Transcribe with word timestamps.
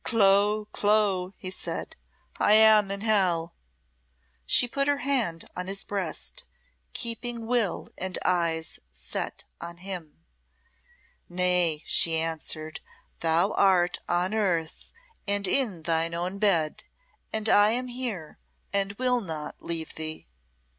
"Clo 0.03 0.65
Clo," 0.71 1.31
he 1.37 1.51
said, 1.51 1.95
"I 2.39 2.53
am 2.53 2.89
in 2.89 3.01
hell." 3.01 3.53
She 4.47 4.67
put 4.67 4.87
her 4.87 4.97
hand 5.05 5.45
on 5.55 5.67
his 5.67 5.83
breast, 5.83 6.43
keeping 6.93 7.45
will 7.45 7.87
and 7.99 8.17
eyes 8.25 8.79
set 8.89 9.43
on 9.61 9.77
him. 9.77 10.25
"Nay," 11.29 11.83
she 11.85 12.15
answered; 12.17 12.79
"thou 13.19 13.51
art 13.51 13.99
on 14.09 14.33
earth, 14.33 14.91
and 15.27 15.47
in 15.47 15.83
thine 15.83 16.15
own 16.15 16.39
bed, 16.39 16.83
and 17.31 17.47
I 17.47 17.69
am 17.69 17.85
here, 17.85 18.39
and 18.73 18.93
will 18.93 19.21
not 19.21 19.57
leave 19.59 19.93
thee." 19.93 20.27